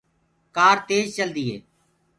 ڪآر 0.57 0.75
تيج 0.87 1.05
چلدي 1.17 1.43
هي۔ 1.49 1.57